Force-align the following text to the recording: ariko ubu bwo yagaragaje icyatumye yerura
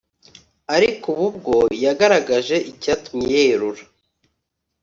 ariko 0.75 1.05
ubu 1.13 1.27
bwo 1.37 1.57
yagaragaje 1.83 2.55
icyatumye 2.71 3.35
yerura 3.45 3.83